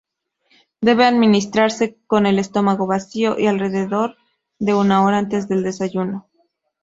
Debe 0.81 1.05
administrarse 1.05 1.95
con 2.07 2.25
el 2.25 2.39
estómago 2.39 2.87
vacío 2.87 3.37
y 3.37 3.45
alrededor 3.45 4.17
de 4.57 4.73
una 4.73 5.03
hora 5.05 5.19
antes 5.19 5.47
del 5.47 5.61
desayuno. 5.61 6.27